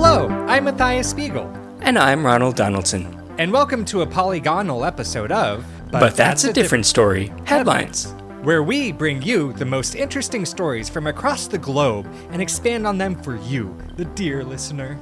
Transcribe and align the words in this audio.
Hello, 0.00 0.28
I'm 0.46 0.64
Matthias 0.64 1.10
Spiegel, 1.10 1.52
And 1.80 1.98
I'm 1.98 2.24
Ronald 2.24 2.54
Donaldson. 2.54 3.04
and 3.36 3.52
welcome 3.52 3.84
to 3.86 4.02
a 4.02 4.06
polygonal 4.06 4.84
episode 4.84 5.32
of 5.32 5.66
But, 5.90 6.14
that's, 6.14 6.44
a 6.44 6.52
different 6.52 6.86
story. 6.86 7.32
Headlines. 7.46 8.14
where 8.42 8.62
we 8.62 8.92
bring 8.92 9.20
you 9.22 9.52
the 9.54 9.64
most 9.64 9.96
interesting 9.96 10.46
stories 10.46 10.88
from 10.88 11.08
across 11.08 11.48
the 11.48 11.58
globe 11.58 12.06
and 12.30 12.40
expand 12.40 12.86
on 12.86 12.96
them 12.96 13.20
for 13.24 13.34
you, 13.38 13.76
the 13.96 14.04
dear 14.04 14.44
listener. 14.44 14.96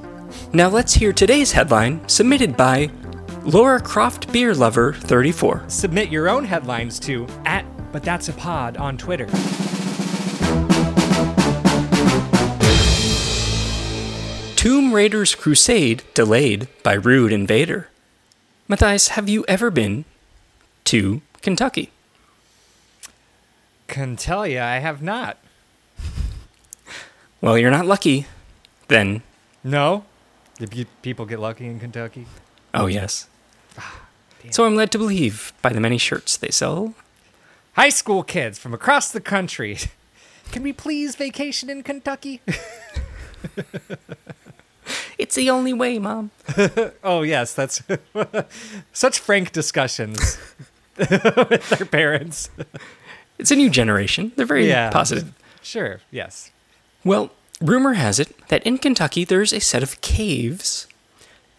Now 0.51 0.67
let's 0.67 0.95
hear 0.95 1.13
today's 1.13 1.51
headline 1.51 2.01
submitted 2.09 2.57
by 2.57 2.89
Lara 3.43 3.79
Croft 3.79 4.33
Beer 4.33 4.55
Lover 4.55 4.93
34. 4.93 5.65
Submit 5.67 6.09
your 6.09 6.27
own 6.27 6.43
headlines 6.43 6.99
to 7.01 7.27
at 7.45 7.65
But 7.91 8.01
That's 8.01 8.29
a 8.29 8.33
Pod 8.33 8.77
on 8.77 8.97
Twitter. 8.97 9.27
Tomb 14.87 14.95
Raider's 14.95 15.35
Crusade 15.35 16.01
delayed 16.13 16.69
by 16.81 16.93
rude 16.93 17.33
invader. 17.33 17.89
Matthias, 18.69 19.09
have 19.09 19.27
you 19.27 19.43
ever 19.45 19.69
been 19.69 20.05
to 20.85 21.19
Kentucky? 21.41 21.89
Can 23.89 24.15
tell 24.15 24.47
ya, 24.47 24.65
I 24.65 24.77
have 24.77 25.01
not. 25.01 25.39
Well, 27.41 27.57
you're 27.57 27.69
not 27.69 27.85
lucky. 27.85 28.27
Then, 28.87 29.23
No? 29.61 30.05
Did 30.57 30.71
pe- 30.71 30.85
people 31.01 31.25
get 31.25 31.39
lucky 31.41 31.65
in 31.65 31.81
Kentucky? 31.81 32.25
oh 32.73 32.85
yes. 32.85 33.27
Ah, 33.77 34.03
so 34.51 34.63
I'm 34.63 34.77
led 34.77 34.91
to 34.91 34.97
believe 34.97 35.51
by 35.61 35.73
the 35.73 35.81
many 35.81 35.97
shirts 35.97 36.37
they 36.37 36.49
sell. 36.49 36.93
High 37.73 37.89
school 37.89 38.23
kids 38.23 38.57
from 38.57 38.73
across 38.73 39.11
the 39.11 39.19
country. 39.19 39.79
Can 40.53 40.63
we 40.63 40.71
please 40.71 41.17
vacation 41.17 41.69
in 41.69 41.83
Kentucky? 41.83 42.39
It's 45.17 45.35
the 45.35 45.49
only 45.49 45.73
way, 45.73 45.99
Mom. 45.99 46.31
Oh 47.03 47.21
yes, 47.23 47.53
that's 47.53 47.81
such 48.93 49.19
frank 49.19 49.51
discussions 49.51 50.37
with 50.97 51.69
their 51.69 51.85
parents. 51.87 52.49
It's 53.39 53.51
a 53.51 53.55
new 53.55 53.69
generation. 53.69 54.31
They're 54.35 54.45
very 54.45 54.67
Yeah. 54.67 54.89
positive. 54.91 55.33
Sure, 55.61 55.99
yes. 56.11 56.51
Well, 57.03 57.31
rumor 57.61 57.93
has 57.93 58.19
it 58.19 58.35
that 58.49 58.63
in 58.63 58.77
Kentucky 58.77 59.23
there's 59.25 59.53
a 59.53 59.59
set 59.59 59.83
of 59.83 59.99
caves 60.01 60.87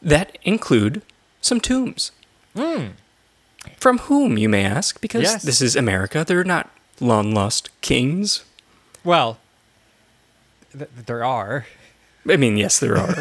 that 0.02 0.38
include 0.42 1.02
some 1.40 1.60
tombs. 1.60 2.12
Hmm. 2.56 2.88
From 3.76 3.98
whom, 3.98 4.38
you 4.38 4.48
may 4.48 4.64
ask? 4.64 5.00
Because 5.00 5.22
Yes. 5.22 5.42
this 5.42 5.60
is 5.60 5.76
America. 5.76 6.24
They're 6.26 6.44
not 6.44 6.70
long 7.00 7.32
lost 7.34 7.70
kings. 7.80 8.44
Well, 9.04 9.38
th- 10.76 10.90
there 11.06 11.24
are. 11.24 11.66
I 12.28 12.36
mean, 12.36 12.56
yes, 12.56 12.78
there 12.78 12.96
are. 12.96 13.14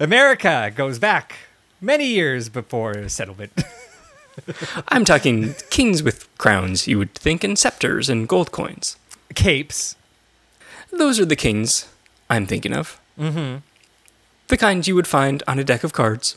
America 0.00 0.72
goes 0.74 0.98
back 0.98 1.34
many 1.80 2.06
years 2.06 2.48
before 2.48 3.08
settlement. 3.08 3.52
I'm 4.88 5.04
talking 5.04 5.54
kings 5.70 6.02
with 6.02 6.28
crowns, 6.38 6.86
you 6.86 6.98
would 6.98 7.14
think, 7.14 7.44
and 7.44 7.58
scepters 7.58 8.08
and 8.08 8.28
gold 8.28 8.52
coins. 8.52 8.96
Capes. 9.34 9.96
Those 10.90 11.20
are 11.20 11.24
the 11.24 11.36
kings 11.36 11.88
I'm 12.28 12.46
thinking 12.46 12.72
of. 12.72 13.00
Mm-hmm. 13.18 13.58
The 14.48 14.56
kind 14.56 14.86
you 14.86 14.94
would 14.94 15.06
find 15.06 15.42
on 15.46 15.58
a 15.58 15.64
deck 15.64 15.84
of 15.84 15.92
cards. 15.92 16.36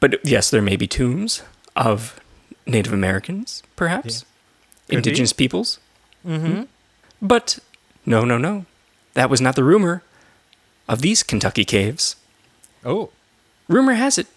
But 0.00 0.24
yes, 0.24 0.50
there 0.50 0.62
may 0.62 0.76
be 0.76 0.86
tombs 0.86 1.42
of 1.76 2.18
Native 2.66 2.92
Americans, 2.92 3.62
perhaps, 3.76 4.24
be. 4.88 4.96
indigenous 4.96 5.32
peoples. 5.32 5.78
Mm-hmm. 6.26 6.62
But 7.20 7.58
no, 8.06 8.24
no, 8.24 8.38
no. 8.38 8.64
That 9.18 9.30
was 9.30 9.40
not 9.40 9.56
the 9.56 9.64
rumor 9.64 10.04
of 10.88 11.00
these 11.00 11.24
Kentucky 11.24 11.64
caves. 11.64 12.14
Oh, 12.84 13.10
Rumor 13.66 13.94
has 13.94 14.16
it, 14.16 14.28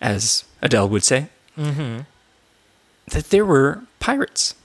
as 0.00 0.42
Adele 0.60 0.88
would 0.88 1.04
say, 1.04 1.28
mm-hmm. 1.56 2.00
that 3.06 3.30
there 3.30 3.46
were 3.46 3.84
pirates. 4.00 4.56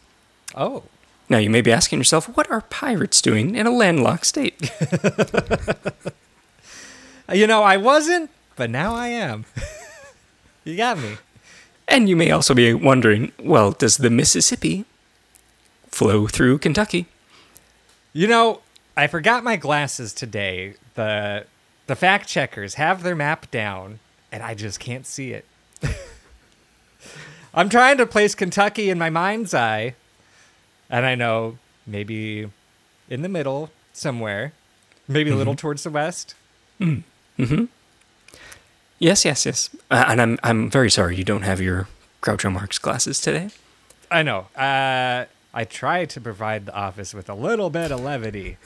oh. 0.56 0.82
Now, 1.30 1.38
you 1.38 1.52
may 1.52 1.62
be 1.62 1.72
asking 1.72 2.00
yourself, 2.00 2.26
what 2.36 2.50
are 2.50 2.62
pirates 2.62 3.22
doing 3.22 3.54
in 3.54 3.68
a 3.68 3.72
landlocked 3.72 4.26
state? 4.26 4.72
You 7.32 7.46
know, 7.46 7.62
I 7.62 7.78
wasn't, 7.78 8.32
but 8.56 8.72
now 8.72 8.96
I 8.96 9.10
am. 9.10 9.46
you 10.64 10.76
got 10.76 10.98
me. 10.98 11.18
And 11.88 12.10
you 12.10 12.16
may 12.16 12.32
also 12.32 12.56
be 12.56 12.74
wondering, 12.74 13.32
well, 13.38 13.74
does 13.74 13.98
the 13.98 14.10
Mississippi 14.10 14.86
flow 15.88 16.26
through 16.26 16.60
Kentucky? 16.60 17.06
You 18.14 18.28
know, 18.28 18.62
I 18.98 19.06
forgot 19.06 19.44
my 19.44 19.58
glasses 19.58 20.12
today. 20.12 20.74
The 20.96 21.46
the 21.86 21.96
fact 21.96 22.28
checkers 22.28 22.74
have 22.74 23.04
their 23.04 23.16
map 23.16 23.50
down 23.52 24.00
and 24.32 24.42
I 24.42 24.56
just 24.56 24.80
can't 24.80 25.06
see 25.06 25.34
it. 25.34 25.46
I'm 27.54 27.70
trying 27.70 27.98
to 27.98 28.08
place 28.08 28.34
Kentucky 28.34 28.90
in 28.90 28.98
my 28.98 29.12
mind's 29.12 29.54
eye. 29.54 29.94
And 30.90 31.06
I 31.06 31.14
know 31.14 31.60
maybe 31.86 32.50
in 33.08 33.22
the 33.22 33.30
middle 33.30 33.70
somewhere. 33.94 34.54
Maybe 35.08 35.30
a 35.30 35.36
little 35.36 35.56
towards 35.56 35.84
the 35.84 35.92
west. 35.92 36.34
Yes, 39.00 39.24
yes, 39.24 39.46
yes. 39.46 39.70
Uh, 39.92 40.06
and 40.08 40.20
I'm 40.22 40.40
I'm 40.44 40.70
very 40.72 40.90
sorry 40.90 41.16
you 41.16 41.24
don't 41.24 41.44
have 41.44 41.62
your 41.62 41.88
Groucho 42.24 42.52
Marx 42.52 42.80
glasses 42.80 43.22
today. 43.22 43.50
I 44.10 44.24
know. 44.24 44.48
Uh, 44.56 45.26
I 45.54 45.66
try 45.66 46.06
to 46.06 46.20
provide 46.20 46.66
the 46.66 46.74
office 46.76 47.14
with 47.14 47.30
a 47.30 47.36
little 47.36 47.70
bit 47.70 47.92
of 47.92 48.00
levity. 48.02 48.58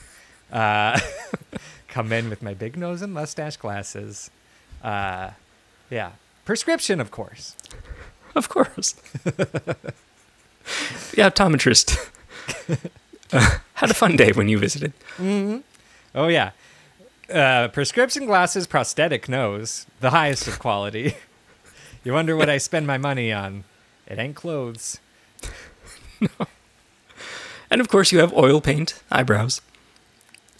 Uh, 0.52 1.00
come 1.88 2.12
in 2.12 2.28
with 2.28 2.42
my 2.42 2.54
big 2.54 2.76
nose 2.76 3.02
and 3.02 3.12
mustache 3.12 3.56
glasses. 3.56 4.30
Uh, 4.82 5.30
yeah. 5.90 6.12
Prescription, 6.44 7.00
of 7.00 7.10
course. 7.10 7.56
Of 8.34 8.48
course. 8.48 8.94
yeah, 11.16 11.30
optometrist. 11.30 12.10
uh, 13.32 13.58
had 13.74 13.90
a 13.90 13.94
fun 13.94 14.16
day 14.16 14.32
when 14.32 14.48
you 14.48 14.58
visited. 14.58 14.92
Oh, 16.14 16.28
yeah. 16.28 16.50
Uh, 17.32 17.68
prescription 17.68 18.26
glasses, 18.26 18.66
prosthetic 18.66 19.28
nose, 19.28 19.86
the 20.00 20.10
highest 20.10 20.46
of 20.48 20.58
quality. 20.58 21.14
you 22.04 22.12
wonder 22.12 22.36
what 22.36 22.50
I 22.50 22.58
spend 22.58 22.86
my 22.86 22.98
money 22.98 23.32
on. 23.32 23.64
It 24.06 24.18
ain't 24.18 24.36
clothes. 24.36 24.98
no. 26.20 26.28
And 27.70 27.80
of 27.80 27.88
course, 27.88 28.12
you 28.12 28.18
have 28.18 28.34
oil 28.34 28.60
paint 28.60 29.02
eyebrows. 29.10 29.62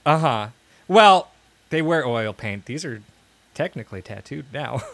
Uh 0.05 0.19
huh. 0.19 0.49
Well, 0.89 1.31
they 1.71 1.83
wear 1.83 2.05
oil 2.07 2.33
paint. 2.33 2.67
These 2.67 2.85
are 2.85 3.03
technically 3.55 4.03
tattooed 4.03 4.47
now. 4.53 4.83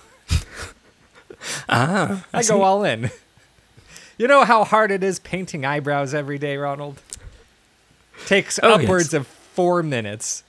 Ah, 1.68 2.24
I 2.34 2.42
go 2.42 2.62
all 2.62 2.82
in. 2.84 3.10
You 4.16 4.26
know 4.26 4.44
how 4.44 4.64
hard 4.64 4.90
it 4.90 5.04
is 5.04 5.20
painting 5.20 5.64
eyebrows 5.64 6.12
every 6.12 6.38
day, 6.38 6.56
Ronald? 6.56 7.00
Takes 8.26 8.58
Oh, 8.62 8.70
yes. 8.70 8.80
upwards 8.84 9.14
of 9.14 9.26
four 9.26 9.82
minutes. 9.82 10.42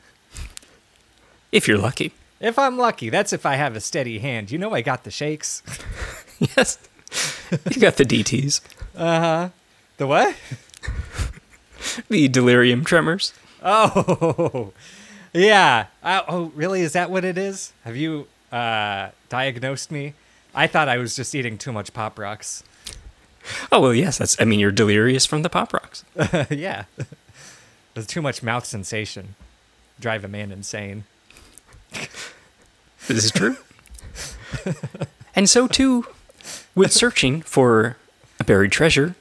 if 1.51 1.67
you're 1.67 1.77
lucky. 1.77 2.13
If 2.39 2.57
I'm 2.57 2.77
lucky, 2.77 3.09
that's 3.09 3.33
if 3.33 3.45
I 3.45 3.55
have 3.55 3.75
a 3.75 3.81
steady 3.81 4.19
hand. 4.19 4.49
You 4.49 4.57
know 4.57 4.73
I 4.73 4.81
got 4.81 5.03
the 5.03 5.11
shakes. 5.11 5.61
Yes. 6.55 6.79
you 7.69 7.81
got 7.81 7.97
the 7.97 8.05
DTs, 8.05 8.61
Uh 8.95 9.19
huh. 9.19 9.49
The 9.97 10.07
what? 10.07 10.35
the 12.07 12.27
delirium 12.29 12.85
tremors. 12.85 13.33
Oh, 13.63 14.73
yeah. 15.33 15.87
Uh, 16.03 16.21
oh, 16.27 16.51
really? 16.55 16.81
Is 16.81 16.93
that 16.93 17.09
what 17.09 17.25
it 17.25 17.37
is? 17.37 17.73
Have 17.83 17.95
you 17.95 18.27
uh, 18.51 19.09
diagnosed 19.29 19.91
me? 19.91 20.13
I 20.55 20.67
thought 20.67 20.89
I 20.89 20.97
was 20.97 21.15
just 21.15 21.35
eating 21.35 21.57
too 21.57 21.71
much 21.71 21.93
Pop 21.93 22.17
Rocks. 22.17 22.63
Oh 23.71 23.79
well, 23.81 23.93
yes. 23.93 24.17
That's. 24.17 24.39
I 24.39 24.45
mean, 24.45 24.59
you're 24.59 24.71
delirious 24.71 25.25
from 25.25 25.41
the 25.41 25.49
pop 25.49 25.73
rocks. 25.73 26.03
yeah. 26.49 26.85
There's 27.93 28.07
too 28.07 28.21
much 28.21 28.43
mouth 28.43 28.65
sensation. 28.65 29.35
Drive 29.99 30.23
a 30.23 30.27
man 30.27 30.51
insane. 30.51 31.03
This 33.07 33.25
is 33.25 33.31
true. 33.31 33.57
and 35.35 35.49
so 35.49 35.67
too, 35.67 36.05
with 36.75 36.93
searching 36.93 37.41
for 37.41 37.97
a 38.39 38.43
buried 38.43 38.71
treasure 38.71 39.15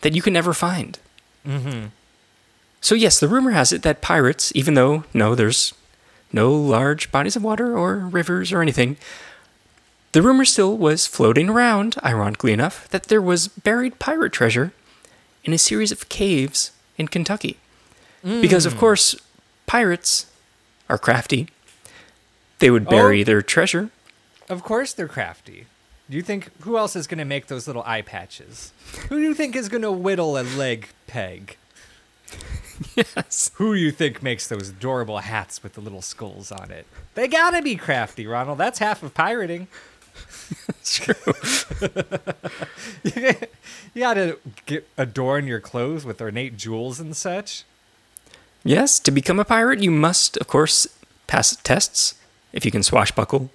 that 0.00 0.14
you 0.14 0.22
can 0.22 0.32
never 0.32 0.54
find. 0.54 0.98
Mm-hmm. 1.46 1.86
So 2.82 2.94
yes, 2.94 3.18
the 3.18 3.28
rumor 3.28 3.52
has 3.52 3.72
it 3.72 3.82
that 3.82 4.02
pirates, 4.02 4.52
even 4.54 4.74
though 4.74 5.04
no, 5.14 5.34
there's 5.34 5.72
no 6.32 6.52
large 6.52 7.10
bodies 7.10 7.36
of 7.36 7.44
water 7.44 7.78
or 7.78 7.96
rivers 7.96 8.52
or 8.52 8.60
anything, 8.60 8.96
the 10.10 10.20
rumor 10.20 10.44
still 10.44 10.76
was 10.76 11.06
floating 11.06 11.48
around, 11.48 11.96
ironically 12.04 12.52
enough, 12.52 12.88
that 12.88 13.04
there 13.04 13.22
was 13.22 13.48
buried 13.48 13.98
pirate 13.98 14.32
treasure 14.32 14.72
in 15.44 15.52
a 15.52 15.58
series 15.58 15.92
of 15.92 16.08
caves 16.08 16.72
in 16.98 17.08
Kentucky. 17.08 17.56
Because 18.22 18.66
of 18.66 18.74
hmm. 18.74 18.78
course, 18.80 19.16
pirates 19.66 20.26
are 20.88 20.98
crafty. 20.98 21.48
They 22.58 22.70
would 22.70 22.88
bury 22.88 23.22
Oh. 23.22 23.24
their 23.24 23.42
treasure. 23.42 23.90
Of 24.48 24.62
course 24.62 24.92
they're 24.92 25.08
crafty. 25.08 25.66
Do 26.10 26.16
you 26.16 26.22
think 26.22 26.50
who 26.62 26.76
else 26.76 26.94
is 26.94 27.06
going 27.06 27.18
to 27.18 27.24
make 27.24 27.46
those 27.46 27.66
little 27.66 27.82
eye 27.84 28.02
patches? 28.02 28.72
Who 29.08 29.18
do 29.18 29.22
you 29.22 29.34
think 29.34 29.56
is 29.56 29.68
going 29.68 29.82
to 29.82 29.90
whittle 29.90 30.38
a 30.38 30.42
leg 30.42 30.88
peg? 31.06 31.56
Yes. 32.96 33.50
Who 33.54 33.74
do 33.74 33.80
you 33.80 33.90
think 33.92 34.22
makes 34.22 34.46
those 34.48 34.70
adorable 34.70 35.18
hats 35.18 35.62
with 35.62 35.74
the 35.74 35.80
little 35.80 36.02
skulls 36.02 36.50
on 36.50 36.70
it? 36.70 36.86
They 37.14 37.28
gotta 37.28 37.62
be 37.62 37.76
crafty, 37.76 38.26
Ronald. 38.26 38.58
That's 38.58 38.78
half 38.78 39.02
of 39.02 39.14
pirating. 39.14 39.68
It's 40.68 40.98
true. 40.98 41.14
you 43.94 44.00
gotta 44.00 44.38
get, 44.66 44.86
adorn 44.98 45.46
your 45.46 45.60
clothes 45.60 46.04
with 46.04 46.20
ornate 46.20 46.56
jewels 46.58 47.00
and 47.00 47.16
such. 47.16 47.64
Yes, 48.64 48.98
to 49.00 49.10
become 49.10 49.40
a 49.40 49.44
pirate, 49.44 49.80
you 49.80 49.90
must, 49.90 50.36
of 50.36 50.48
course, 50.48 50.86
pass 51.26 51.56
tests. 51.62 52.14
If 52.52 52.64
you 52.66 52.70
can 52.70 52.82
swashbuckle, 52.82 53.50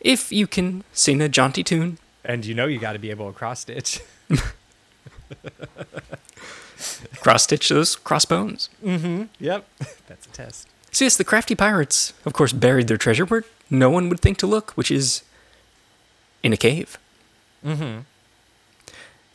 if 0.00 0.30
you 0.30 0.46
can 0.46 0.84
sing 0.92 1.22
a 1.22 1.28
jaunty 1.28 1.62
tune, 1.64 1.98
And 2.24 2.44
you 2.44 2.54
know 2.54 2.66
you 2.66 2.78
gotta 2.78 2.98
be 2.98 3.10
able 3.10 3.32
to 3.32 3.38
cross 3.38 3.60
stitch. 3.60 4.00
cross 7.20 7.44
stitch 7.44 7.68
those 7.68 7.96
crossbones. 7.96 8.68
Mm-hmm. 8.84 9.24
Yep. 9.38 9.66
That's 10.08 10.26
a 10.26 10.30
test. 10.30 10.68
So, 10.90 11.04
yes, 11.04 11.16
the 11.16 11.24
crafty 11.24 11.54
pirates, 11.54 12.12
of 12.26 12.32
course, 12.32 12.52
buried 12.52 12.88
their 12.88 12.98
treasure 12.98 13.24
where 13.24 13.44
no 13.70 13.88
one 13.88 14.08
would 14.10 14.20
think 14.20 14.36
to 14.38 14.46
look, 14.46 14.72
which 14.72 14.90
is 14.90 15.22
in 16.42 16.52
a 16.52 16.56
cave. 16.56 16.98
Mm-hmm. 17.64 18.00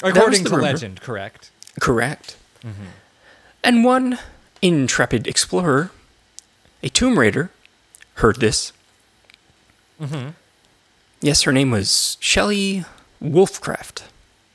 According 0.03 0.44
to 0.44 0.49
rumor. 0.51 0.61
legend, 0.61 1.01
correct. 1.01 1.49
Correct. 1.79 2.38
Mm-hmm. 2.63 2.85
And 3.63 3.83
one 3.83 4.19
intrepid 4.61 5.27
explorer, 5.27 5.91
a 6.83 6.89
tomb 6.89 7.17
raider, 7.17 7.49
heard 8.15 8.39
this. 8.39 8.73
Mm-hmm. 9.99 10.29
Yes, 11.21 11.41
her 11.44 11.51
name 11.51 11.71
was 11.71 12.17
Shelley 12.19 12.85
Wolfcraft. 13.19 14.03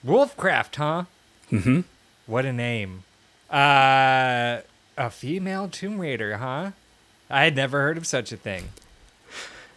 Wolfcraft, 0.04 0.76
huh? 0.76 1.04
Mm-hmm. 1.50 1.80
What 2.26 2.44
a 2.44 2.52
name. 2.52 3.04
Uh, 3.50 4.60
a 4.96 5.10
female 5.10 5.68
Tomb 5.68 5.98
Raider, 5.98 6.36
huh? 6.38 6.70
I 7.28 7.44
had 7.44 7.56
never 7.56 7.80
heard 7.80 7.96
of 7.96 8.06
such 8.06 8.32
a 8.32 8.36
thing. 8.36 8.70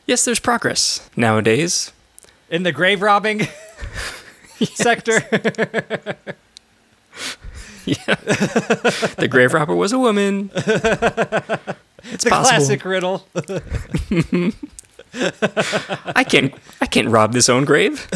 Yes, 0.05 0.23
there's 0.25 0.39
progress 0.39 1.09
nowadays. 1.15 1.91
In 2.49 2.63
the 2.63 2.71
grave 2.71 3.01
robbing 3.01 3.47
sector. 4.73 5.21
Yeah. 7.87 8.15
the 8.15 9.27
grave 9.29 9.53
robber 9.53 9.75
was 9.75 9.93
a 9.93 9.99
woman. 9.99 10.49
It's 12.11 12.23
the 12.23 12.29
possible. 12.29 12.49
classic 12.57 12.83
riddle. 12.85 13.27
I 16.15 16.23
can't 16.27 16.53
I 16.81 16.85
can't 16.85 17.09
rob 17.09 17.33
this 17.33 17.49
own 17.49 17.65
grave. 17.65 18.07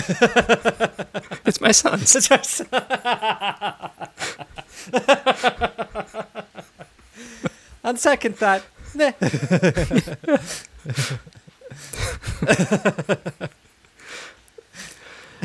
it's 1.45 1.61
my 1.61 1.71
son's. 1.71 2.15
On 7.83 7.95
second 7.95 8.35
thought, 8.35 8.63
meh. 8.93 9.13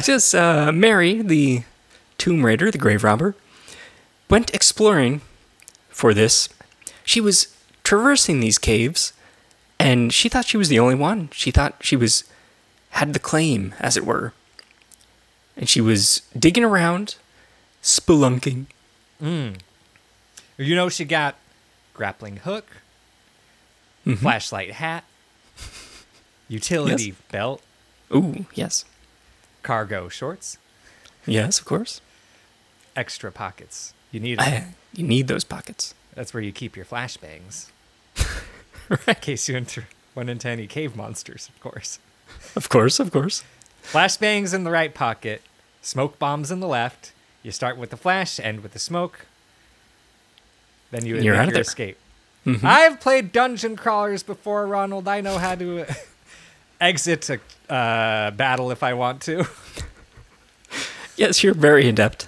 Just 0.03 0.35
uh, 0.35 0.73
Mary, 0.73 1.23
the 1.23 1.63
tomb 2.19 2.45
raider, 2.45 2.71
the 2.71 2.79
grave 2.79 3.05
robber, 3.05 3.37
went 4.29 4.53
exploring 4.53 5.21
for 5.89 6.13
this. 6.13 6.49
She 7.05 7.21
was 7.21 7.55
traversing 7.85 8.41
these 8.41 8.59
caves, 8.59 9.13
and 9.85 10.13
she 10.13 10.29
thought 10.29 10.47
she 10.47 10.57
was 10.57 10.69
the 10.69 10.79
only 10.81 10.95
one. 10.97 11.29
She 11.33 11.51
thought 11.51 11.77
she 11.81 11.95
was 11.97 12.25
had 12.91 13.13
the 13.13 13.19
claim, 13.19 13.75
as 13.81 13.97
it 13.97 14.05
were. 14.07 14.33
And 15.57 15.69
she 15.69 15.81
was 15.81 16.23
digging 16.39 16.65
around, 16.65 17.17
spelunking. 17.83 18.67
You 19.21 20.75
know, 20.77 20.89
she 20.89 21.05
got 21.05 21.37
grappling 21.95 22.39
hook, 22.39 22.67
Mm-hmm. 24.07 24.21
flashlight 24.21 24.73
hat, 24.73 25.03
utility 26.49 27.05
Yes. 27.07 27.17
belt, 27.33 27.63
Ooh, 28.15 28.45
yes, 28.55 28.85
cargo 29.63 30.09
shorts, 30.11 30.59
yes, 31.27 31.59
of 31.59 31.65
course. 31.65 32.03
extra 32.95 33.33
pockets. 33.33 33.95
You 34.13 34.21
need. 34.21 34.39
I, 34.41 34.75
you 34.93 35.05
need 35.07 35.27
those 35.27 35.43
pockets. 35.43 35.95
That's 36.15 36.35
where 36.35 36.43
you 36.43 36.53
keep 36.53 36.77
your 36.77 36.85
flashbangs. 36.85 37.71
In 39.07 39.15
case 39.17 39.49
you 39.49 39.57
enter, 39.57 39.87
run 40.15 40.29
into 40.29 40.49
any 40.49 40.67
cave 40.67 40.97
monsters, 40.97 41.49
of 41.49 41.61
course. 41.61 41.99
Of 42.57 42.69
course, 42.69 43.01
of 43.01 43.11
course. 43.13 43.45
Flashbangs 43.83 44.55
in 44.55 44.65
the 44.65 44.71
right 44.71 44.95
pocket, 44.95 45.43
smoke 45.83 46.19
bombs 46.19 46.51
in 46.51 46.61
the 46.61 46.67
left. 46.69 47.13
You 47.43 47.51
start 47.53 47.77
with 47.77 47.91
the 47.91 47.97
flash, 47.97 48.41
end 48.41 48.63
with 48.63 48.73
the 48.73 48.79
smoke. 48.79 49.27
Then 50.91 51.05
you 51.05 51.17
You're 51.17 51.35
out 51.35 51.41
of 51.43 51.47
your 51.49 51.53
there. 51.55 51.61
escape. 51.63 51.99
I've 52.63 53.01
played 53.01 53.33
dungeon 53.33 53.75
crawlers 53.77 54.23
before, 54.23 54.67
Ronald. 54.67 55.09
I 55.09 55.21
know 55.23 55.39
how 55.39 55.55
to 55.55 55.87
exit 56.81 57.31
a 57.31 57.41
uh, 57.73 58.31
battle 58.33 58.71
if 58.71 58.83
I 58.83 58.95
want 58.95 59.21
to. 59.23 59.47
Yes, 61.17 61.45
you're 61.45 61.55
very 61.55 61.89
adept 61.89 62.27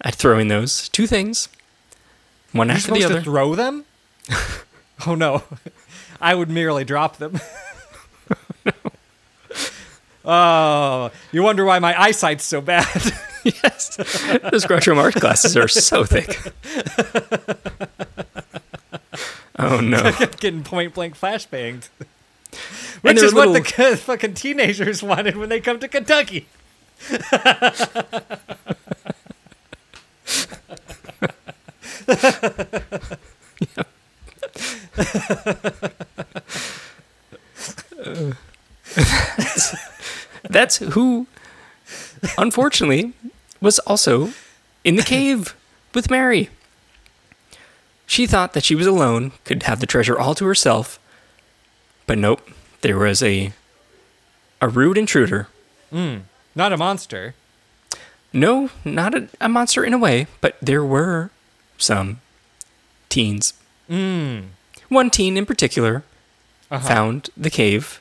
at 0.00 0.16
throwing 0.16 0.48
those 0.48 0.88
two 0.88 1.06
things, 1.06 1.48
one 2.50 2.66
You're 2.66 2.76
after 2.76 2.92
the 2.92 3.04
other. 3.04 3.14
to 3.18 3.22
throw 3.22 3.54
them? 3.54 3.84
oh 5.06 5.14
no, 5.14 5.42
I 6.20 6.34
would 6.34 6.50
merely 6.50 6.84
drop 6.84 7.16
them. 7.16 7.40
oh, 10.24 11.10
you 11.32 11.42
wonder 11.42 11.64
why 11.64 11.78
my 11.78 11.98
eyesight's 12.00 12.44
so 12.44 12.60
bad. 12.60 12.86
yes, 13.44 13.96
those 13.96 14.66
Groucho 14.66 14.94
Marx 14.94 15.18
glasses 15.18 15.56
are 15.56 15.68
so 15.68 16.04
thick. 16.04 16.52
oh 19.58 19.80
no! 19.80 20.12
Getting 20.38 20.64
point 20.64 20.94
blank 20.94 21.18
flashbanged. 21.18 21.88
Which 23.02 23.22
is 23.22 23.32
what 23.32 23.52
the 23.52 23.96
fucking 23.96 24.34
teenagers 24.34 25.02
wanted 25.02 25.36
when 25.36 25.48
they 25.48 25.60
come 25.60 25.78
to 25.80 25.88
Kentucky. 25.88 26.46
That's 40.48 40.78
who, 40.78 41.26
unfortunately, 42.36 43.12
was 43.60 43.78
also 43.80 44.32
in 44.84 44.96
the 44.96 45.02
cave 45.02 45.54
with 45.94 46.10
Mary. 46.10 46.50
She 48.06 48.26
thought 48.26 48.54
that 48.54 48.64
she 48.64 48.74
was 48.74 48.86
alone, 48.86 49.32
could 49.44 49.62
have 49.64 49.80
the 49.80 49.86
treasure 49.86 50.18
all 50.18 50.34
to 50.34 50.44
herself, 50.44 50.98
but 52.06 52.18
nope. 52.18 52.40
There 52.80 52.98
was 52.98 53.22
a 53.22 53.52
a 54.60 54.68
rude 54.68 54.98
intruder. 54.98 55.48
Hmm, 55.90 56.18
not 56.54 56.72
a 56.72 56.76
monster. 56.76 57.34
No, 58.32 58.70
not 58.84 59.14
a, 59.14 59.28
a 59.40 59.48
monster 59.48 59.84
in 59.84 59.92
a 59.92 59.98
way, 59.98 60.26
but 60.40 60.56
there 60.62 60.84
were 60.84 61.30
some 61.78 62.20
teens. 63.08 63.54
Hmm. 63.88 64.40
One 64.90 65.08
teen 65.08 65.36
in 65.38 65.46
particular 65.46 66.02
Uh-huh. 66.70 66.86
found 66.86 67.30
the 67.36 67.48
cave, 67.50 68.00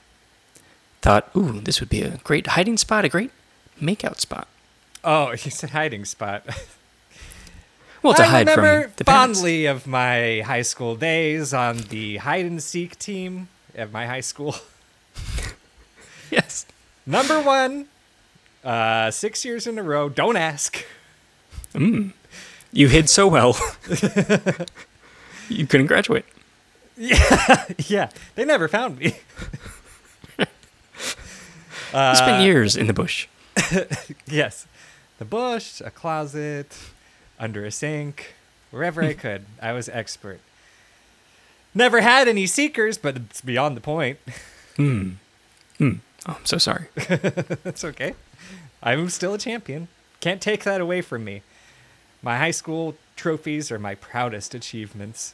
thought, 1.01 1.29
ooh, 1.36 1.62
this 1.62 1.79
would 1.79 1.89
be 1.89 2.01
a 2.03 2.17
great 2.24 2.48
hiding 2.48 2.77
spot, 2.77 3.05
a 3.05 3.10
great 3.10 3.31
makeout 3.81 4.19
spot. 4.19 4.48
Oh, 5.03 5.31
he 5.36 5.50
said 5.50 5.69
hiding 5.72 6.03
spot. 6.05 6.43
Well, 8.01 8.13
to 8.13 8.24
I 8.24 8.27
hide 8.27 8.48
remember 8.48 8.84
from 8.84 8.93
the 8.96 9.03
parents. 9.03 9.39
fondly 9.39 9.65
of 9.65 9.86
my 9.86 10.39
high 10.46 10.62
school 10.62 10.96
days 10.96 11.53
on 11.53 11.79
the 11.89 12.15
hide 12.24 12.46
and 12.46 12.63
seek 12.63 12.98
team 12.98 13.50
at 13.75 13.91
my 13.91 14.05
high 14.08 14.22
school. 14.24 14.55
Yes. 16.31 16.65
Number 17.05 17.41
one, 17.41 17.88
uh, 18.63 19.12
six 19.12 19.43
years 19.43 19.65
in 19.67 19.77
a 19.79 19.84
row. 19.84 20.08
Don't 20.10 20.38
ask. 20.38 20.86
You 21.75 22.13
hid 22.88 23.10
so 23.10 23.27
well. 23.27 23.58
you 25.50 25.65
couldn't 25.67 25.88
graduate. 25.88 26.24
Yeah, 27.01 27.65
yeah. 27.88 28.10
they 28.36 28.44
never 28.46 28.68
found 28.68 29.00
me. 29.00 29.15
You 31.91 31.98
Uh, 31.98 32.13
spent 32.13 32.44
years 32.44 32.75
in 32.75 32.86
the 32.86 32.94
bush. 32.94 33.27
yes, 34.27 34.68
the 35.18 35.25
bush, 35.25 35.82
a 35.82 35.89
closet, 35.89 36.77
under 37.39 37.65
a 37.65 37.72
sink, 37.72 38.36
wherever 38.70 39.01
I 39.01 39.13
could. 39.13 39.46
I 39.60 39.72
was 39.74 39.89
expert. 39.89 40.39
Never 41.74 42.01
had 42.01 42.27
any 42.27 42.46
seekers, 42.46 43.00
but 43.00 43.15
it's 43.18 43.41
beyond 43.41 43.75
the 43.75 43.82
point. 43.82 44.20
Hmm. 44.75 45.13
Oh, 45.82 45.98
I'm 46.27 46.46
so 46.46 46.60
sorry. 46.60 46.89
That's 47.63 47.84
okay. 47.84 48.13
I'm 48.84 49.10
still 49.10 49.34
a 49.34 49.39
champion. 49.39 49.88
Can't 50.20 50.41
take 50.41 50.63
that 50.65 50.82
away 50.82 51.01
from 51.01 51.24
me. 51.24 51.41
My 52.22 52.38
high 52.38 52.51
school 52.51 52.96
trophies 53.15 53.72
are 53.72 53.79
my 53.79 53.96
proudest 53.96 54.53
achievements. 54.53 55.34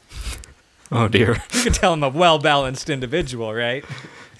Oh, 0.91 1.07
dear. 1.07 1.43
You 1.53 1.63
can 1.63 1.73
tell 1.73 1.93
I'm 1.93 2.03
a 2.03 2.09
well 2.09 2.39
balanced 2.39 2.89
individual, 2.89 3.53
right? 3.53 3.85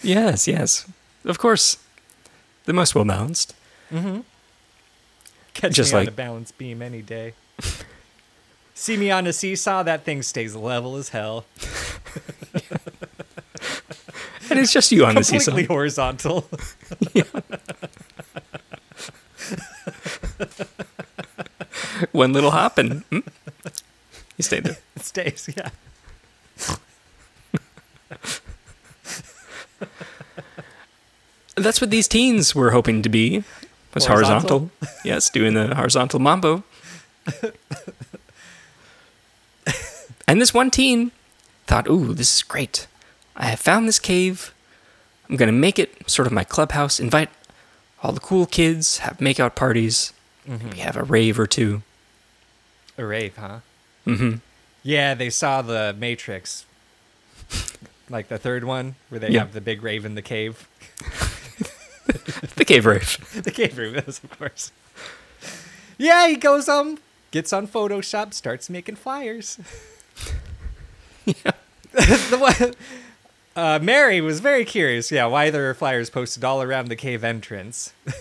Yes, 0.02 0.48
yes. 0.48 0.90
Of 1.24 1.40
course. 1.40 1.78
The 2.66 2.74
most 2.74 2.96
well 2.96 3.06
balanced. 3.06 3.54
Catch 5.54 5.74
Just 5.74 5.94
me 5.94 6.00
on 6.00 6.06
like- 6.06 6.10
a 6.10 6.16
balance 6.16 6.52
beam 6.52 6.82
any 6.82 7.02
day. 7.02 7.34
See 8.74 8.98
me 8.98 9.10
on 9.10 9.26
a 9.26 9.32
seesaw, 9.34 9.84
that 9.84 10.04
thing 10.04 10.22
stays 10.22 10.54
level 10.56 10.96
as 10.98 11.10
hell. 11.10 11.46
And 14.48 14.60
it's 14.60 14.72
just 14.72 14.92
you 14.92 15.04
on 15.06 15.16
the 15.16 15.24
seesaw. 15.24 15.52
Completely 15.52 15.74
horizontal. 15.74 16.48
One 22.12 22.32
little 22.34 22.52
hop 22.52 22.78
and 22.78 23.02
hmm, 23.06 23.20
you 24.38 24.44
stayed 24.44 24.66
there. 24.66 24.78
it 24.96 25.04
stays, 25.04 25.50
yeah. 25.58 25.70
That's 31.56 31.80
what 31.82 31.90
these 31.90 32.08
teens 32.08 32.54
were 32.54 32.72
hoping 32.72 33.02
to 33.02 33.10
be. 33.10 33.44
Was 33.94 34.06
horizontal. 34.08 34.70
Horizontal? 34.82 35.00
yes, 35.06 35.30
doing 35.30 35.54
the 35.54 35.74
horizontal 35.76 36.20
mambo. 36.20 36.64
and 40.28 40.42
this 40.42 40.54
one 40.54 40.70
teen 40.72 41.12
thought, 41.68 41.88
"Ooh, 41.90 42.14
this 42.14 42.36
is 42.36 42.44
great. 42.44 42.88
I 43.36 43.46
have 43.48 43.60
found 43.60 43.88
this 43.88 44.00
cave. 44.00 44.54
I'm 45.30 45.36
going 45.38 45.48
to 45.48 45.54
make 45.54 45.80
it 45.80 46.10
sort 46.10 46.28
of 46.28 46.34
my 46.34 46.44
clubhouse, 46.44 47.00
invite 47.00 47.30
all 48.04 48.12
the 48.12 48.20
cool 48.20 48.46
kids, 48.46 49.00
have 49.00 49.18
makeout 49.18 49.56
parties, 49.56 50.14
maybe 50.46 50.78
have 50.80 50.98
a 50.98 51.04
rave 51.04 51.40
or 51.40 51.48
two." 51.48 51.82
A 52.98 53.06
rave, 53.06 53.36
huh? 53.38 53.60
Mhm. 54.06 54.40
Yeah, 54.84 55.14
they 55.16 55.30
saw 55.30 55.62
the 55.62 55.96
Matrix. 55.98 56.66
Like 58.10 58.28
the 58.28 58.38
third 58.38 58.64
one, 58.64 58.96
where 59.10 59.20
they 59.20 59.34
have 59.34 59.54
the 59.54 59.62
big 59.62 59.82
rave 59.82 60.06
in 60.06 60.14
the 60.16 60.22
cave. 60.22 60.68
The 62.56 62.66
cave 62.66 62.86
rave. 62.86 63.42
the 63.44 63.52
cave 63.52 63.78
room 63.78 63.96
is, 63.96 64.22
of 64.24 64.38
course. 64.38 64.72
Yeah, 65.98 66.28
he 66.28 66.36
goes 66.36 66.68
um, 66.70 67.00
gets 67.32 67.52
on 67.54 67.68
Photoshop, 67.68 68.34
starts 68.34 68.70
making 68.70 68.96
flyers. 68.96 69.60
Yeah. 71.26 71.52
the 71.92 72.38
one, 72.38 72.74
uh, 73.56 73.80
Mary 73.82 74.22
was 74.22 74.40
very 74.42 74.66
curious. 74.66 75.12
Yeah, 75.12 75.26
why 75.26 75.50
there 75.50 75.70
are 75.70 75.74
flyers 75.74 76.10
posted 76.10 76.44
all 76.44 76.62
around 76.62 76.88
the 76.90 76.96
cave 76.96 77.24
entrance. 77.24 77.94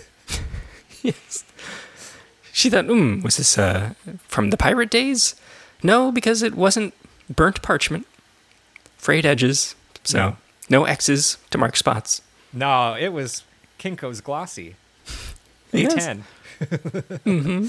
Yes. 1.03 1.43
She 2.51 2.71
thought, 2.71 2.85
hmm, 2.85 3.21
was 3.21 3.37
this 3.37 3.59
uh, 3.59 3.93
from 4.27 4.49
the 4.49 4.57
pirate 4.57 4.89
days? 4.89 5.35
No, 5.83 6.11
because 6.11 6.41
it 6.41 6.55
wasn't 6.55 6.95
burnt 7.29 7.61
parchment, 7.61 8.07
frayed 8.97 9.23
edges, 9.23 9.75
so 10.03 10.17
No. 10.17 10.37
no, 10.67 10.85
X's 10.85 11.37
to 11.51 11.59
mark 11.59 11.75
spots. 11.75 12.23
No, 12.51 12.95
it 12.99 13.09
was 13.09 13.43
Kinko's 13.79 14.21
glossy. 14.21 14.75
Yes. 15.71 15.93
A10. 15.93 16.21
mm-hmm. 17.25 17.67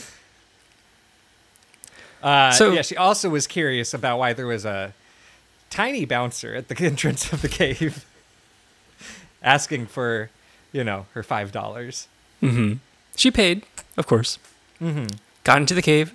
uh, 2.23 2.53
So- 2.53 2.73
yeah, 2.73 2.83
she 2.83 2.97
also 2.97 3.29
was 3.31 3.47
curious 3.47 3.93
about 3.95 4.19
why 4.19 4.33
there 4.33 4.47
was 4.47 4.65
a 4.65 4.93
tiny 5.71 6.05
bouncer 6.05 6.55
at 6.55 6.69
the 6.69 6.77
entrance 6.87 7.33
of 7.33 7.43
the 7.43 7.49
cave, 7.49 8.05
asking 9.43 9.87
for, 9.87 10.31
you 10.73 10.85
know, 10.85 11.07
her 11.15 11.23
five 11.23 11.53
dollars. 11.53 12.09
She 13.17 13.31
paid, 13.33 13.65
of 13.97 14.07
course. 14.07 14.39
Mm-hmm. 14.81 15.07
Got 15.43 15.59
into 15.59 15.75
the 15.75 15.83
cave, 15.83 16.15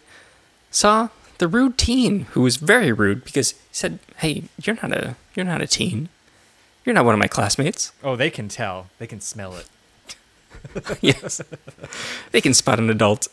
saw 0.70 1.10
the 1.40 1.48
rude 1.50 1.78
teen 1.78 2.22
who 2.32 2.42
was 2.42 2.56
very 2.58 2.94
rude 2.94 3.26
because 3.26 3.52
he 3.52 3.58
said, 3.74 4.00
"Hey, 4.18 4.44
you're 4.64 4.78
not 4.82 4.94
a 4.94 5.16
you're 5.36 5.46
not 5.46 5.62
a 5.62 5.68
teen. 5.68 6.08
You're 6.86 6.96
not 6.96 7.04
one 7.04 7.14
of 7.16 7.20
my 7.20 7.28
classmates." 7.28 7.92
Oh, 8.02 8.16
they 8.16 8.30
can 8.30 8.48
tell. 8.48 8.88
They 8.98 9.08
can 9.08 9.20
smell 9.20 9.56
it. 9.56 9.68
yes, 11.02 11.42
they 12.32 12.42
can 12.42 12.54
spot 12.54 12.80
an 12.80 12.90
adult 12.90 13.28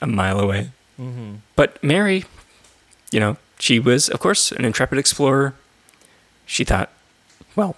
a 0.00 0.06
mile 0.06 0.38
away. 0.40 0.70
Mm-hmm. 1.00 1.36
But 1.56 1.82
Mary, 1.82 2.24
you 3.10 3.20
know, 3.20 3.36
she 3.58 3.78
was, 3.78 4.08
of 4.08 4.20
course, 4.20 4.52
an 4.52 4.64
intrepid 4.64 4.98
explorer. 4.98 5.54
She 6.46 6.64
thought, 6.64 6.90
well, 7.56 7.76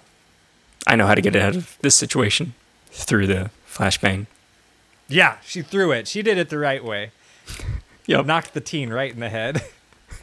I 0.85 0.95
know 0.95 1.07
how 1.07 1.15
to 1.15 1.21
get 1.21 1.35
out 1.35 1.55
of 1.55 1.77
this 1.81 1.95
situation 1.95 2.53
through 2.87 3.27
the 3.27 3.51
flashbang. 3.69 4.25
Yeah, 5.07 5.37
she 5.43 5.61
threw 5.61 5.91
it. 5.91 6.07
She 6.07 6.21
did 6.21 6.37
it 6.37 6.49
the 6.49 6.57
right 6.57 6.83
way. 6.83 7.11
Yep. 8.07 8.25
Knocked 8.25 8.53
the 8.53 8.61
teen 8.61 8.89
right 8.89 9.11
in 9.13 9.19
the 9.19 9.29
head. 9.29 9.61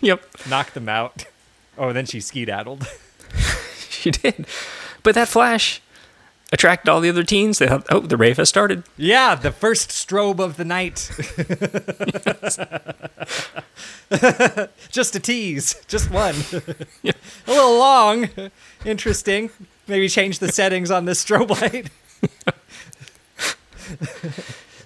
Yep. 0.01 0.23
knocked 0.51 0.75
them 0.75 0.89
out. 0.89 1.25
Oh, 1.79 1.93
then 1.93 2.05
she 2.05 2.21
skedaddled. 2.21 2.87
She 3.89 4.11
did. 4.11 4.47
But 5.03 5.15
that 5.15 5.29
flash 5.29 5.81
attracted 6.53 6.91
all 6.91 7.01
the 7.01 7.09
other 7.09 7.25
teens. 7.25 7.59
They 7.59 7.67
thought, 7.67 7.87
oh, 7.91 8.01
the 8.01 8.17
rave 8.17 8.37
has 8.37 8.49
started. 8.49 8.85
Yeah, 8.97 9.35
the 9.35 9.51
first 9.53 9.91
strobe 9.91 10.39
of 10.41 10.57
the 10.57 10.65
night. 10.65 11.11
just 14.91 15.17
a 15.17 15.21
tease, 15.21 15.83
just 15.89 16.11
one. 16.11 16.35
Yeah. 17.03 17.13
A 17.47 17.51
little 17.51 17.79
long. 17.79 18.29
Interesting. 18.85 19.51
Maybe 19.87 20.09
change 20.09 20.39
the 20.39 20.51
settings 20.51 20.91
on 20.91 21.05
this 21.05 21.25
strobe 21.25 21.51
light. 21.61 21.91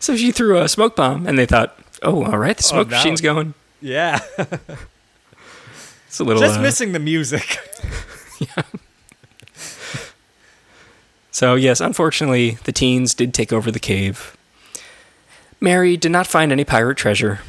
So 0.00 0.16
she 0.16 0.32
threw 0.32 0.58
a 0.58 0.68
smoke 0.68 0.96
bomb, 0.96 1.26
and 1.26 1.38
they 1.38 1.46
thought, 1.46 1.76
oh, 2.02 2.24
all 2.24 2.38
right, 2.38 2.56
the 2.56 2.62
smoke 2.62 2.88
no. 2.88 2.96
machine's 2.96 3.20
going. 3.20 3.54
Yeah, 3.80 4.18
It's 6.06 6.18
a 6.20 6.24
little. 6.24 6.40
just 6.40 6.58
uh, 6.58 6.62
missing 6.62 6.92
the 6.92 6.98
music. 6.98 7.58
So, 11.30 11.54
yes, 11.54 11.80
unfortunately, 11.80 12.58
the 12.64 12.72
teens 12.72 13.14
did 13.14 13.34
take 13.34 13.52
over 13.52 13.70
the 13.70 13.78
cave. 13.78 14.36
Mary 15.60 15.96
did 15.96 16.12
not 16.12 16.26
find 16.26 16.52
any 16.52 16.64
pirate 16.64 16.96
treasure, 16.96 17.40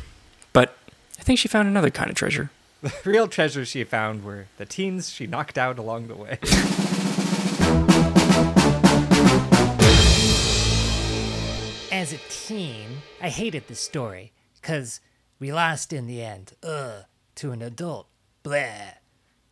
but 0.51 0.75
I 1.19 1.23
think 1.23 1.39
she 1.39 1.47
found 1.47 1.67
another 1.67 1.89
kind 1.89 2.09
of 2.09 2.15
treasure. 2.15 2.51
The 2.81 2.93
real 3.03 3.27
treasures 3.27 3.67
she 3.67 3.83
found 3.83 4.23
were 4.23 4.45
the 4.55 4.65
teens 4.65 5.09
she 5.09 5.27
knocked 5.27 5.57
out 5.57 5.77
along 5.77 6.07
the 6.07 6.15
way. 6.15 6.39
As 11.91 12.13
a 12.13 12.17
teen, 12.29 13.01
I 13.21 13.27
hated 13.27 13.67
this 13.67 13.81
story 13.81 14.31
because 14.61 15.01
we 15.39 15.51
lost 15.51 15.91
in 15.91 16.07
the 16.07 16.21
end, 16.21 16.53
ugh, 16.63 17.03
to 17.35 17.51
an 17.51 17.61
adult. 17.61 18.07
Blah. 18.43 18.93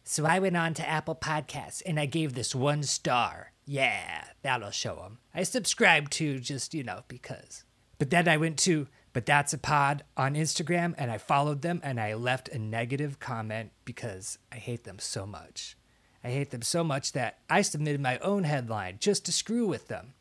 So 0.06 0.26
I 0.26 0.40
went 0.40 0.56
on 0.56 0.74
to 0.76 0.88
Apple 0.88 1.16
Podcasts 1.16 1.82
and 1.86 2.00
I 2.00 2.06
gave 2.06 2.34
this 2.34 2.56
one 2.56 2.84
star. 2.84 3.52
Yeah, 3.70 4.24
that'll 4.44 4.72
show 4.72 4.96
them. 4.96 5.20
I 5.36 5.44
subscribed 5.44 6.14
to 6.14 6.40
just, 6.40 6.74
you 6.74 6.84
know, 6.84 7.02
because. 7.10 7.66
But 8.00 8.10
then 8.10 8.28
I 8.28 8.38
went 8.38 8.58
to 8.60 8.88
But 9.12 9.26
That's 9.26 9.54
a 9.54 9.58
Pod 9.58 10.04
on 10.16 10.36
Instagram 10.36 10.96
and 10.98 11.12
I 11.12 11.18
followed 11.18 11.62
them 11.62 11.82
and 11.84 12.00
I 12.00 12.14
left 12.14 12.48
a 12.48 12.58
negative 12.58 13.20
comment 13.20 13.72
because 13.84 14.40
I 14.54 14.56
hate 14.56 14.86
them 14.86 15.00
so 15.00 15.26
much. 15.26 15.76
I 16.24 16.30
hate 16.30 16.52
them 16.52 16.62
so 16.62 16.84
much 16.84 17.12
that 17.12 17.40
I 17.50 17.62
submitted 17.62 18.00
my 18.00 18.18
own 18.20 18.46
headline 18.46 18.98
just 19.00 19.26
to 19.26 19.34
screw 19.34 19.68
with 19.68 19.90
them. 19.90 20.14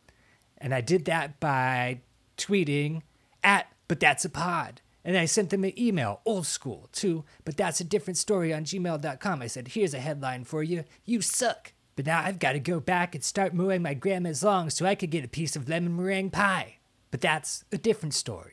And 0.59 0.75
I 0.75 0.81
did 0.81 1.05
that 1.05 1.39
by 1.39 2.01
tweeting 2.37 3.03
at 3.45 3.69
But 3.87 4.01
That's 4.01 4.25
a 4.25 4.31
Pod. 4.31 4.81
And 5.05 5.17
I 5.17 5.27
sent 5.27 5.51
them 5.51 5.63
an 5.63 5.79
email, 5.79 6.21
old 6.25 6.47
school, 6.47 6.89
to 6.95 7.25
But 7.45 7.57
That's 7.57 7.79
a 7.81 7.85
Different 7.85 8.19
Story 8.19 8.53
on 8.53 8.65
gmail.com. 8.65 9.41
I 9.41 9.47
said, 9.47 9.69
Here's 9.69 9.95
a 9.95 10.01
headline 10.01 10.43
for 10.43 10.65
you. 10.65 10.83
You 11.05 11.21
suck. 11.21 11.73
But 11.97 12.07
now 12.07 12.23
I've 12.23 12.39
got 12.39 12.53
to 12.53 12.61
go 12.61 12.79
back 12.79 13.15
and 13.15 13.25
start 13.25 13.55
mowing 13.55 13.83
my 13.83 13.95
grandma's 13.95 14.45
lawn 14.45 14.71
so 14.71 14.87
I 14.87 14.95
could 14.95 15.11
get 15.11 15.25
a 15.25 15.29
piece 15.29 15.57
of 15.57 15.69
lemon 15.69 15.97
meringue 15.97 16.31
pie. 16.31 16.77
But 17.11 17.23
that's 17.23 17.65
a 17.73 17.79
different 17.79 18.15
story. 18.15 18.53